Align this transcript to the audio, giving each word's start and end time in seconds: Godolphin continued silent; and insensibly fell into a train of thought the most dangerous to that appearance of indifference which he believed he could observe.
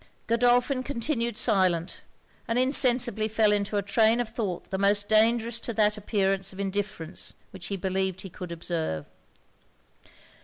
Godolphin 0.25 0.81
continued 0.81 1.37
silent; 1.37 2.01
and 2.47 2.57
insensibly 2.57 3.27
fell 3.27 3.51
into 3.51 3.77
a 3.77 3.83
train 3.83 4.19
of 4.19 4.29
thought 4.29 4.71
the 4.71 4.79
most 4.79 5.07
dangerous 5.07 5.59
to 5.59 5.75
that 5.75 5.95
appearance 5.95 6.51
of 6.51 6.59
indifference 6.59 7.35
which 7.51 7.67
he 7.67 7.77
believed 7.77 8.21
he 8.21 8.29
could 8.31 8.51
observe. 8.51 9.05